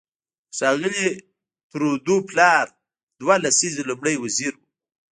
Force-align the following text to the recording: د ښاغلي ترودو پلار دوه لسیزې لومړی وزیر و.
د 0.47 0.51
ښاغلي 0.57 1.07
ترودو 1.71 2.15
پلار 2.29 2.65
دوه 3.21 3.35
لسیزې 3.45 3.81
لومړی 3.89 4.15
وزیر 4.23 4.53
و. 4.57 4.61